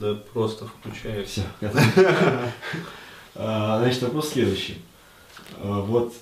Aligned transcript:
Да 0.00 0.14
просто 0.32 0.66
включай. 0.66 1.24
Все. 1.24 1.42
А, 3.36 3.80
значит, 3.80 4.00
вопрос 4.02 4.28
следующий. 4.28 4.76
А, 5.56 5.80
вот 5.80 6.14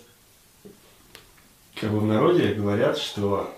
как 1.78 1.90
бы 1.90 2.00
в 2.00 2.06
народе 2.06 2.54
говорят, 2.54 2.96
что 2.96 3.52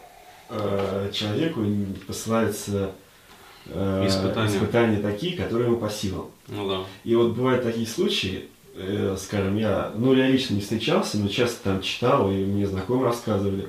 э, 0.49 1.11
человеку 1.13 1.65
посылаются 2.05 2.91
э, 3.67 4.05
испытания. 4.09 4.57
испытания 4.57 4.99
такие, 4.99 5.37
которые 5.37 5.69
ему 5.69 5.77
по 5.77 5.89
силам. 5.89 6.31
Ну 6.49 6.69
да. 6.69 6.81
И 7.05 7.15
вот 7.15 7.35
бывают 7.35 7.63
такие 7.63 7.87
случаи, 7.87 8.49
э, 8.75 9.17
скажем, 9.21 9.57
я, 9.57 9.93
ну 9.95 10.15
я 10.15 10.27
лично 10.27 10.55
не 10.55 10.61
встречался, 10.61 11.19
но 11.19 11.29
часто 11.29 11.63
там 11.63 11.81
читал, 11.81 12.33
и 12.33 12.35
мне 12.35 12.67
знакомые 12.67 13.07
рассказывали, 13.07 13.69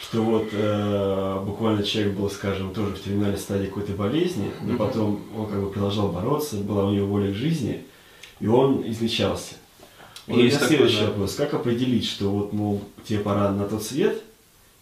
что 0.00 0.22
вот 0.22 0.48
э, 0.52 1.42
буквально 1.44 1.82
человек 1.82 2.14
был, 2.14 2.30
скажем, 2.30 2.72
тоже 2.72 2.94
в 2.94 3.02
терминальной 3.02 3.38
стадии 3.38 3.66
какой-то 3.66 3.92
болезни, 3.92 4.50
но 4.62 4.76
потом 4.76 5.20
он 5.36 5.46
как 5.46 5.60
бы 5.60 5.70
продолжал 5.70 6.08
бороться, 6.08 6.56
была 6.56 6.86
у 6.86 6.92
него 6.92 7.06
воля 7.06 7.30
к 7.30 7.34
жизни, 7.34 7.84
и 8.40 8.46
он 8.46 8.82
излечался. 8.88 9.54
Вот 10.26 10.38
Есть 10.38 10.58
такой, 10.58 10.76
следующий 10.76 11.00
да. 11.00 11.06
вопрос. 11.08 11.34
Как 11.34 11.54
определить, 11.54 12.06
что 12.06 12.30
вот, 12.30 12.52
мол, 12.52 12.82
тебе 13.04 13.18
пора 13.18 13.50
на 13.52 13.68
тот 13.68 13.82
свет, 13.82 14.22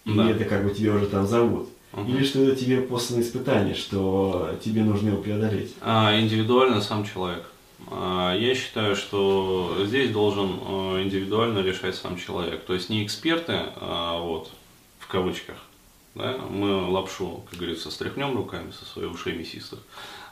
да. 0.04 0.28
и 0.28 0.32
это 0.32 0.44
как 0.44 0.64
бы 0.64 0.70
тебе 0.70 0.92
уже 0.92 1.06
там 1.06 1.26
зовут? 1.26 1.68
Угу. 1.94 2.10
Или 2.10 2.24
что 2.24 2.42
это 2.42 2.54
тебе 2.54 2.82
послано 2.82 3.22
испытание, 3.22 3.74
что 3.74 4.50
тебе 4.62 4.82
нужно 4.82 5.08
его 5.08 5.22
преодолеть? 5.22 5.74
А, 5.80 6.18
индивидуально 6.20 6.80
сам 6.80 7.04
человек. 7.04 7.50
А, 7.90 8.36
я 8.36 8.54
считаю, 8.54 8.94
что 8.94 9.74
здесь 9.86 10.10
должен 10.10 10.60
э, 10.60 11.02
индивидуально 11.02 11.60
решать 11.60 11.94
сам 11.96 12.18
человек. 12.18 12.64
То 12.64 12.74
есть 12.74 12.90
не 12.90 13.04
эксперты, 13.04 13.54
а 13.76 14.20
вот, 14.20 14.50
в 15.08 15.10
кавычках. 15.10 15.56
Да? 16.14 16.36
Мы 16.50 16.90
лапшу, 16.90 17.42
как 17.48 17.58
говорится, 17.58 17.90
стряхнем 17.90 18.36
руками 18.36 18.70
со 18.72 18.84
своих 18.84 19.10
ушей 19.10 19.34
мясистых. 19.34 19.78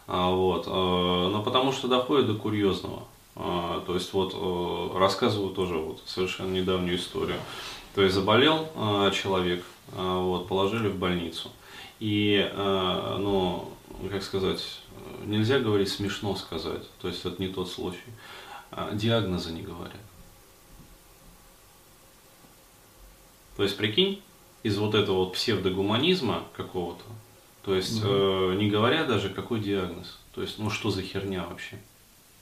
А, 0.06 0.30
вот. 0.30 0.66
А, 0.68 1.30
но 1.30 1.42
потому 1.42 1.72
что 1.72 1.88
доходит 1.88 2.26
до 2.26 2.34
курьезного. 2.34 3.04
А, 3.36 3.82
то 3.86 3.94
есть 3.94 4.12
вот 4.12 4.34
э, 4.34 4.98
рассказываю 4.98 5.54
тоже 5.54 5.76
вот 5.76 6.02
совершенно 6.04 6.52
недавнюю 6.52 6.98
историю. 6.98 7.38
То 7.94 8.02
есть 8.02 8.14
заболел 8.14 8.68
человек, 9.14 9.64
вот, 9.92 10.48
положили 10.48 10.88
в 10.88 10.98
больницу. 10.98 11.50
И, 11.98 12.46
ну, 12.54 13.72
как 14.10 14.22
сказать, 14.22 14.62
нельзя 15.24 15.60
говорить 15.60 15.88
смешно 15.88 16.36
сказать, 16.36 16.82
то 17.00 17.08
есть 17.08 17.24
это 17.24 17.40
не 17.40 17.48
тот 17.48 17.70
случай. 17.70 18.12
Диагнозы 18.92 19.52
не 19.52 19.62
говорят. 19.62 19.96
То 23.56 23.62
есть, 23.62 23.78
прикинь, 23.78 24.20
из 24.66 24.78
вот 24.78 24.96
этого 24.96 25.18
вот 25.18 25.34
псевдогуманизма 25.34 26.42
какого-то, 26.56 27.04
то 27.64 27.74
есть 27.74 28.02
угу. 28.02 28.08
э, 28.10 28.54
не 28.56 28.68
говоря 28.68 29.04
даже 29.04 29.30
какой 29.30 29.60
диагноз, 29.60 30.18
то 30.34 30.42
есть 30.42 30.58
ну 30.58 30.70
что 30.70 30.90
за 30.90 31.02
херня 31.02 31.46
вообще, 31.48 31.78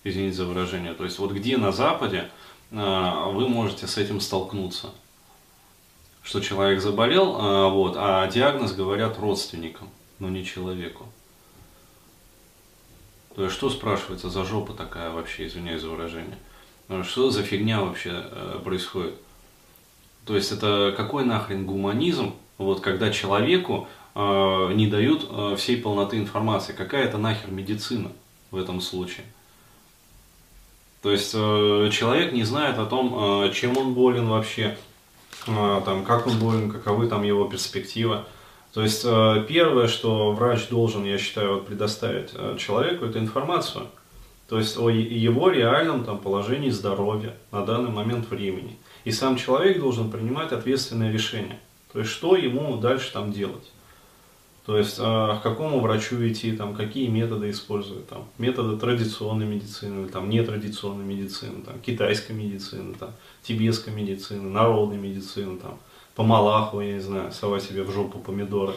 извините 0.05 0.37
за 0.37 0.47
выражение, 0.47 0.95
то 0.95 1.05
есть 1.05 1.19
вот 1.19 1.33
где 1.33 1.59
на 1.59 1.71
Западе 1.71 2.31
э, 2.71 3.31
вы 3.33 3.47
можете 3.47 3.87
с 3.87 3.99
этим 3.99 4.21
столкнуться, 4.21 4.91
что 6.23 6.41
человек 6.41 6.81
заболел, 6.81 7.37
э, 7.37 7.71
вот, 7.71 7.95
а 7.99 8.27
диагноз 8.27 8.73
говорят 8.73 9.19
родственникам, 9.19 9.91
но 10.19 10.31
не 10.31 10.47
человеку. 10.47 11.05
То 13.35 13.45
есть 13.45 13.55
что 13.55 13.69
спрашивается 13.69 14.31
за 14.31 14.45
жопа 14.45 14.73
такая 14.73 15.11
вообще, 15.11 15.47
извиняюсь 15.47 15.83
за 15.83 15.91
выражение, 15.91 16.39
что 17.03 17.29
за 17.29 17.43
фигня 17.43 17.83
вообще 17.83 18.13
э, 18.15 18.61
происходит? 18.65 19.15
То 20.27 20.37
есть 20.37 20.53
это 20.53 20.95
какой 20.97 21.25
нахрен 21.25 21.67
гуманизм, 21.67 22.35
вот 22.59 22.81
когда 22.81 23.11
человеку 23.11 23.89
э, 24.15 24.73
не 24.75 24.87
дают 24.87 25.27
э, 25.29 25.57
всей 25.57 25.77
полноты 25.77 26.19
информации. 26.19 26.73
Какая 26.73 27.05
это 27.05 27.19
нахер 27.19 27.51
медицина 27.51 28.13
в 28.51 28.57
этом 28.57 28.81
случае? 28.81 29.27
То 31.03 31.11
есть 31.11 31.33
э, 31.35 31.91
человек 31.93 32.33
не 32.33 32.45
знает 32.45 32.79
о 32.79 32.87
том, 32.87 33.45
э, 33.45 33.53
чем 33.53 33.77
он 33.77 33.93
болен 33.93 34.27
вообще, 34.29 34.77
э, 35.47 35.83
там, 35.85 36.05
как 36.05 36.27
он 36.27 36.39
болен, 36.39 36.71
каковы 36.71 37.09
там 37.09 37.23
его 37.23 37.45
перспективы. 37.47 38.25
То 38.73 38.83
есть 38.83 39.03
э, 39.05 39.45
первое, 39.47 39.87
что 39.87 40.33
врач 40.33 40.69
должен, 40.69 41.05
я 41.05 41.19
считаю, 41.19 41.55
вот, 41.55 41.67
предоставить 41.67 42.31
э, 42.35 42.57
человеку, 42.59 43.05
это 43.05 43.19
информацию. 43.19 43.87
То 44.49 44.59
есть 44.59 44.79
о 44.79 44.89
его 44.91 45.51
реальном 45.51 46.05
там, 46.05 46.19
положении 46.19 46.71
здоровья 46.71 47.35
на 47.51 47.65
данный 47.65 47.91
момент 47.91 48.29
времени. 48.31 48.77
И 49.05 49.13
сам 49.13 49.37
человек 49.37 49.81
должен 49.81 50.11
принимать 50.11 50.53
ответственное 50.53 51.13
решение. 51.13 51.59
То 51.93 52.01
есть, 52.01 52.11
что 52.11 52.37
ему 52.37 52.77
дальше 52.79 53.13
там 53.13 53.33
делать. 53.33 53.71
То 54.67 54.79
есть, 54.79 54.97
а, 54.99 55.37
к 55.37 55.43
какому 55.43 55.81
врачу 55.81 56.17
идти, 56.27 56.53
там, 56.53 56.75
какие 56.75 57.09
методы 57.09 57.51
использовать. 57.51 58.09
Там, 58.09 58.27
методы 58.39 58.79
традиционной 58.79 59.47
медицины, 59.47 60.09
там, 60.09 60.31
нетрадиционной 60.31 61.05
медицины, 61.05 61.63
там, 61.63 61.79
китайской 61.81 62.33
медицины, 62.33 62.95
там, 62.95 63.11
тибетской 63.43 63.93
медицины, 63.93 64.49
народной 64.49 64.97
медицины, 64.97 65.59
там, 65.59 65.79
по 66.15 66.23
Малаху, 66.23 66.81
я 66.81 66.95
не 66.95 67.01
знаю, 67.01 67.31
совать 67.33 67.63
себе 67.63 67.83
в 67.83 67.91
жопу 67.91 68.19
помидоры. 68.19 68.73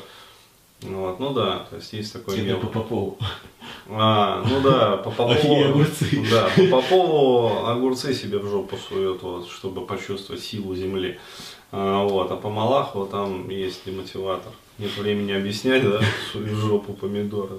Вот, 0.82 1.20
ну 1.20 1.34
да, 1.34 1.66
то 1.70 1.78
есть 1.78 1.92
есть 1.94 2.14
такой 2.14 2.36
Тебе 2.36 2.56
по 2.56 2.68
Попову. 2.68 3.18
А, 3.90 4.44
ну 4.48 4.62
да, 4.62 4.98
по 4.98 5.10
Попову. 5.10 5.66
огурцы. 5.66 6.24
Да, 6.30 6.50
по 6.56 6.68
Попову 6.68 7.66
огурцы 7.66 8.14
себе 8.14 8.38
в 8.38 8.48
жопу 8.48 8.78
сует, 8.78 9.24
вот, 9.24 9.50
чтобы 9.50 9.86
почувствовать 9.86 10.44
силу 10.44 10.76
земли. 10.76 11.20
А, 11.72 12.04
вот, 12.04 12.32
а 12.32 12.36
по 12.36 12.50
Малаху 12.50 13.06
там 13.06 13.50
есть 13.50 13.86
демотиватор. 13.86 14.52
Нет 14.78 14.96
времени 14.96 15.32
объяснять, 15.32 15.84
да, 15.84 16.00
в 16.36 16.56
жопу 16.56 16.94
помидоры. 16.94 17.56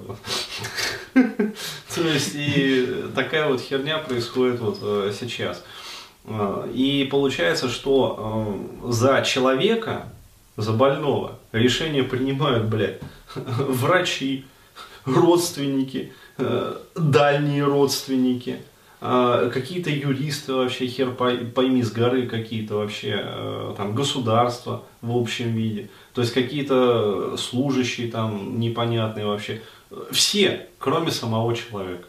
То 1.13 2.01
есть 2.01 2.31
и 2.35 2.87
такая 3.13 3.49
вот 3.49 3.59
херня 3.59 3.97
происходит 3.97 4.61
вот 4.61 4.79
э, 4.81 5.11
сейчас. 5.19 5.61
А, 6.25 6.69
и 6.73 7.03
получается, 7.11 7.67
что 7.67 8.79
э, 8.85 8.91
за 8.91 9.21
человека 9.23 10.13
за 10.59 10.73
больного. 10.73 11.39
Решение 11.51 12.03
принимают, 12.03 12.65
блядь, 12.65 12.99
врачи, 13.35 14.45
родственники, 15.05 16.13
э, 16.37 16.77
дальние 16.95 17.63
родственники, 17.63 18.59
э, 19.01 19.51
какие-то 19.53 19.89
юристы 19.89 20.53
вообще, 20.53 20.87
хер 20.87 21.11
пойми 21.11 21.81
с 21.81 21.91
горы 21.91 22.27
какие-то 22.27 22.75
вообще, 22.75 23.21
э, 23.23 23.73
там, 23.77 23.95
государства 23.95 24.83
в 25.01 25.15
общем 25.17 25.53
виде, 25.53 25.89
то 26.13 26.21
есть 26.21 26.33
какие-то 26.33 27.37
служащие 27.37 28.11
там 28.11 28.59
непонятные 28.59 29.25
вообще, 29.25 29.61
все, 30.11 30.67
кроме 30.77 31.11
самого 31.11 31.55
человека. 31.55 32.05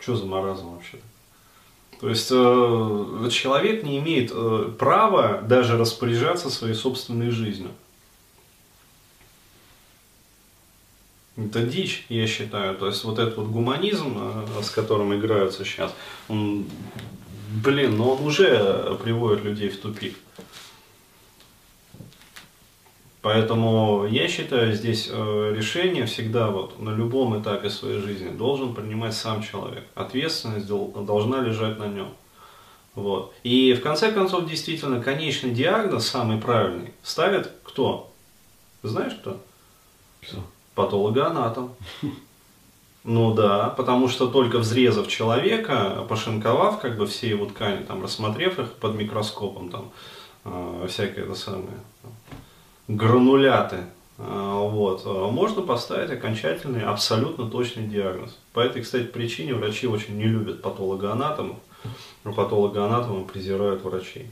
Что 0.00 0.16
за 0.16 0.24
маразм 0.24 0.74
вообще-то? 0.74 1.04
То 2.00 2.08
есть 2.08 2.28
э, 2.30 3.28
человек 3.30 3.82
не 3.82 3.98
имеет 3.98 4.30
э, 4.32 4.70
права 4.78 5.42
даже 5.42 5.76
распоряжаться 5.76 6.48
своей 6.48 6.74
собственной 6.74 7.30
жизнью. 7.30 7.70
Это 11.36 11.62
дичь, 11.62 12.06
я 12.08 12.26
считаю. 12.28 12.76
То 12.76 12.86
есть 12.86 13.02
вот 13.04 13.18
этот 13.18 13.36
вот 13.36 13.48
гуманизм, 13.48 14.16
э, 14.16 14.62
с 14.62 14.70
которым 14.70 15.12
играются 15.14 15.64
сейчас, 15.64 15.92
он, 16.28 16.66
блин, 17.64 17.96
но 17.96 18.04
ну 18.04 18.10
он 18.12 18.26
уже 18.26 18.96
приводит 19.02 19.44
людей 19.44 19.68
в 19.68 19.80
тупик. 19.80 20.16
Поэтому 23.20 24.06
я 24.06 24.28
считаю, 24.28 24.72
здесь 24.74 25.08
э, 25.10 25.54
решение 25.56 26.06
всегда 26.06 26.50
вот 26.50 26.78
на 26.80 26.90
любом 26.90 27.40
этапе 27.40 27.68
своей 27.68 28.00
жизни 28.00 28.28
должен 28.28 28.74
принимать 28.74 29.14
сам 29.14 29.42
человек. 29.42 29.84
Ответственность 29.96 30.68
должна 30.68 31.40
лежать 31.40 31.78
на 31.78 31.86
нем. 31.86 32.08
Вот. 32.94 33.32
И 33.42 33.74
в 33.74 33.82
конце 33.82 34.12
концов, 34.12 34.48
действительно, 34.48 35.02
конечный 35.02 35.50
диагноз, 35.50 36.06
самый 36.06 36.38
правильный, 36.38 36.92
ставит 37.02 37.50
кто? 37.64 38.12
Знаешь 38.82 39.14
кто? 39.14 39.40
Кто? 40.22 40.38
Патологоанатом. 40.74 41.74
Ну 43.04 43.32
да, 43.32 43.70
потому 43.70 44.08
что 44.08 44.26
только 44.26 44.58
взрезав 44.58 45.08
человека, 45.08 46.04
пошинковав 46.10 46.78
как 46.78 46.98
бы 46.98 47.06
все 47.06 47.30
его 47.30 47.46
ткани, 47.46 47.82
там, 47.84 48.02
рассмотрев 48.02 48.58
их 48.58 48.74
под 48.74 48.96
микроскопом, 48.96 49.70
там, 49.70 49.90
э, 50.44 50.86
всякое 50.90 51.24
это 51.24 51.34
самое, 51.34 51.78
грануляты, 52.88 53.84
а, 54.18 54.62
вот, 54.62 55.02
а, 55.04 55.30
можно 55.30 55.62
поставить 55.62 56.10
окончательный, 56.10 56.82
абсолютно 56.82 57.48
точный 57.48 57.86
диагноз. 57.86 58.36
По 58.52 58.60
этой, 58.60 58.82
кстати, 58.82 59.04
причине 59.04 59.54
врачи 59.54 59.86
очень 59.86 60.16
не 60.16 60.24
любят 60.24 60.62
патологоанатомов, 60.62 61.58
но 62.24 62.32
патологоанатомы 62.32 63.26
презирают 63.26 63.82
врачей. 63.84 64.30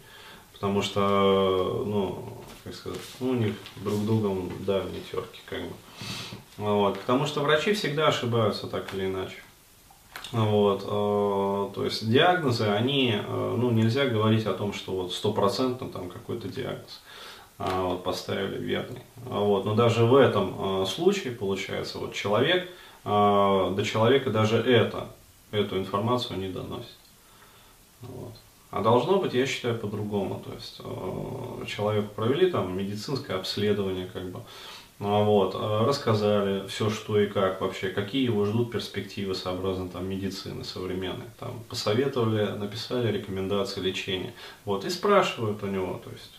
Потому 0.52 0.80
что, 0.80 1.84
ну, 1.86 2.42
как 2.64 2.74
сказать, 2.74 2.98
ну, 3.20 3.28
у 3.28 3.34
них 3.34 3.52
друг 3.76 4.04
другом, 4.06 4.50
да, 4.60 4.82
не 4.84 5.00
терки, 5.02 5.40
как 5.44 5.60
бы. 5.60 5.72
Вот, 6.56 6.98
потому 6.98 7.26
что 7.26 7.42
врачи 7.42 7.74
всегда 7.74 8.08
ошибаются 8.08 8.66
так 8.66 8.92
или 8.94 9.04
иначе. 9.04 9.36
Вот, 10.32 10.82
то 10.82 11.84
есть 11.84 12.10
диагнозы, 12.10 12.64
они, 12.64 13.12
э, 13.14 13.54
ну, 13.56 13.70
нельзя 13.70 14.06
говорить 14.06 14.46
о 14.46 14.54
том, 14.54 14.72
что 14.72 14.92
вот 14.92 15.12
стопроцентно 15.12 15.88
там 15.88 16.08
какой-то 16.08 16.48
диагноз. 16.48 17.02
а, 17.02 17.35
вот, 17.58 18.04
поставили 18.04 18.58
верный. 18.58 19.02
А, 19.30 19.40
вот. 19.40 19.64
Но 19.64 19.74
даже 19.74 20.04
в 20.04 20.14
этом 20.14 20.54
а, 20.58 20.86
случае, 20.86 21.32
получается, 21.32 21.98
вот 21.98 22.14
человек, 22.14 22.68
а, 23.04 23.70
до 23.70 23.84
человека 23.84 24.30
даже 24.30 24.58
это, 24.58 25.08
эту 25.50 25.78
информацию 25.78 26.38
не 26.38 26.48
доносит. 26.48 26.96
Вот. 28.02 28.34
А 28.70 28.82
должно 28.82 29.18
быть, 29.18 29.32
я 29.32 29.46
считаю, 29.46 29.78
по-другому. 29.78 30.42
То 30.44 30.52
есть 30.52 30.80
человеку 31.70 32.08
провели 32.14 32.50
там 32.50 32.76
медицинское 32.76 33.34
обследование, 33.34 34.06
как 34.12 34.24
бы, 34.30 34.40
вот, 34.98 35.54
рассказали 35.54 36.66
все, 36.66 36.90
что 36.90 37.18
и 37.18 37.26
как 37.26 37.60
вообще, 37.60 37.88
какие 37.88 38.24
его 38.24 38.44
ждут 38.44 38.72
перспективы 38.72 39.34
сообразно 39.34 39.88
там 39.88 40.06
медицины 40.06 40.64
современной, 40.64 41.26
там 41.38 41.62
посоветовали, 41.68 42.46
написали 42.58 43.12
рекомендации 43.12 43.80
лечения, 43.80 44.34
вот, 44.64 44.84
и 44.84 44.90
спрашивают 44.90 45.62
у 45.62 45.68
него, 45.68 46.00
то 46.04 46.10
есть, 46.10 46.32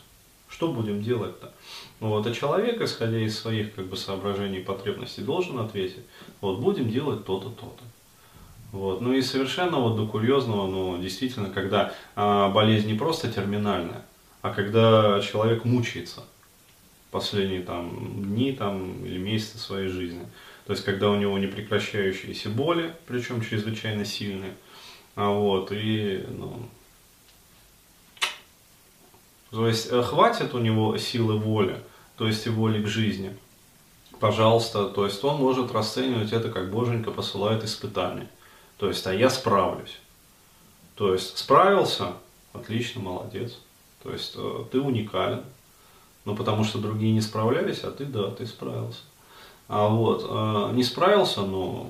что 0.49 0.71
будем 0.71 1.01
делать-то? 1.01 1.53
Вот, 1.99 2.25
а 2.25 2.33
человек, 2.33 2.81
исходя 2.81 3.19
из 3.19 3.37
своих 3.37 3.73
как 3.73 3.87
бы 3.87 3.97
соображений 3.97 4.59
и 4.59 4.63
потребностей, 4.63 5.21
должен 5.21 5.59
ответить, 5.59 6.03
вот, 6.41 6.59
будем 6.59 6.89
делать 6.89 7.25
то-то, 7.25 7.49
то-то. 7.49 7.83
Вот. 8.71 9.01
Ну 9.01 9.13
и 9.13 9.21
совершенно 9.21 9.77
вот 9.77 9.95
до 9.95 10.05
курьезного, 10.07 10.67
ну, 10.67 11.01
действительно, 11.01 11.49
когда 11.49 11.93
а, 12.15 12.49
болезнь 12.49 12.87
не 12.87 12.97
просто 12.97 13.31
терминальная, 13.31 14.05
а 14.41 14.53
когда 14.53 15.21
человек 15.21 15.65
мучается 15.65 16.23
последние 17.11 17.61
там 17.61 18.23
дни 18.23 18.51
там, 18.51 19.05
или 19.05 19.17
месяцы 19.17 19.57
своей 19.57 19.87
жизни. 19.87 20.25
То 20.65 20.73
есть, 20.73 20.83
когда 20.83 21.09
у 21.09 21.15
него 21.15 21.37
непрекращающиеся 21.39 22.49
боли, 22.49 22.93
причем 23.07 23.41
чрезвычайно 23.41 24.03
сильные, 24.03 24.53
а 25.15 25.29
вот, 25.29 25.71
и, 25.71 26.25
ну, 26.29 26.67
то 29.51 29.67
есть, 29.67 29.87
э, 29.91 30.01
хватит 30.03 30.53
у 30.53 30.59
него 30.59 30.97
силы 30.97 31.37
воли, 31.37 31.81
то 32.17 32.27
есть, 32.27 32.45
и 32.45 32.49
воли 32.49 32.83
к 32.83 32.87
жизни, 32.87 33.35
пожалуйста, 34.19 34.89
то 34.89 35.05
есть, 35.05 35.23
он 35.23 35.37
может 35.37 35.71
расценивать 35.71 36.33
это, 36.33 36.49
как 36.49 36.71
Боженька 36.71 37.11
посылает 37.11 37.63
испытание. 37.63 38.27
То 38.77 38.87
есть, 38.87 39.05
а 39.07 39.13
я 39.13 39.29
справлюсь. 39.29 39.97
То 40.95 41.13
есть, 41.13 41.37
справился, 41.37 42.13
отлично, 42.53 43.01
молодец. 43.01 43.57
То 44.03 44.11
есть, 44.11 44.33
э, 44.35 44.65
ты 44.71 44.79
уникален. 44.79 45.43
Ну, 46.25 46.35
потому 46.35 46.63
что 46.65 46.79
другие 46.79 47.13
не 47.13 47.21
справлялись, 47.21 47.83
а 47.83 47.91
ты, 47.91 48.05
да, 48.05 48.29
ты 48.31 48.45
справился. 48.45 48.99
А 49.67 49.87
вот, 49.87 50.25
э, 50.29 50.75
не 50.75 50.83
справился, 50.83 51.41
но, 51.41 51.89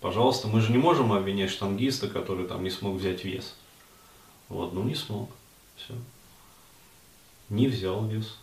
пожалуйста, 0.00 0.48
мы 0.48 0.60
же 0.60 0.72
не 0.72 0.78
можем 0.78 1.12
обвинять 1.12 1.50
штангиста, 1.50 2.08
который 2.08 2.46
там 2.46 2.62
не 2.62 2.70
смог 2.70 2.96
взять 2.96 3.24
вес. 3.24 3.54
Вот, 4.48 4.72
ну 4.72 4.82
не 4.82 4.94
смог. 4.94 5.30
Все. 5.76 5.94
Не 7.50 7.66
взял 7.66 8.06
вес. 8.06 8.38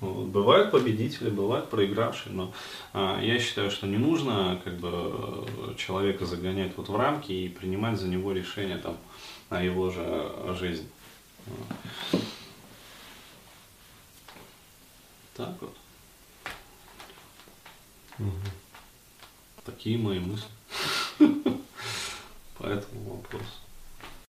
Бывают 0.00 0.72
победители, 0.72 1.30
бывают 1.30 1.70
проигравшие, 1.70 2.32
но 2.32 2.52
а, 2.92 3.20
я 3.22 3.38
считаю, 3.38 3.70
что 3.70 3.86
не 3.86 3.96
нужно 3.96 4.60
как 4.64 4.76
бы 4.78 5.46
человека 5.76 6.26
загонять 6.26 6.72
вот 6.76 6.88
в 6.88 6.96
рамки 6.96 7.30
и 7.30 7.48
принимать 7.48 8.00
за 8.00 8.08
него 8.08 8.32
решение 8.32 8.78
там 8.78 8.96
на 9.50 9.60
его 9.60 9.90
же 9.90 10.32
жизнь. 10.58 10.88
Так 15.34 15.54
вот. 15.60 15.76
Угу. 18.18 18.30
Такие 19.64 19.96
мои 19.96 20.18
мысли 20.18 20.48
по 22.58 22.64
этому 22.64 23.16
вопросу. 23.16 23.67